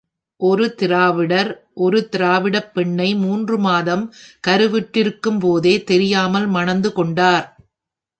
ஒரு 0.39 0.75
திராவிடர், 0.75 1.49
ஒரு 1.73 2.09
திராவிடப் 2.11 2.71
பெண்ணை 2.73 3.15
மூன்று 3.15 3.57
மாதம் 3.57 4.05
கருவுற்றிருக்கும்போதே 4.47 5.83
தெரியாமல் 5.83 6.47
மணந்து 6.47 6.91
கொண்டார். 6.93 7.47